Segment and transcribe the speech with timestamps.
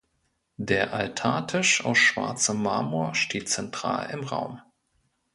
[0.57, 4.59] Der Altartisch aus schwarzem Marmor steht zentral im Raum.